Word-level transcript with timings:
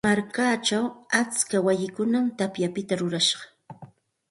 Markachaw 0.05 0.85
atska 1.19 1.57
wayikunam 1.67 2.25
tapyapita 2.39 2.93
rurashqa. 3.01 3.43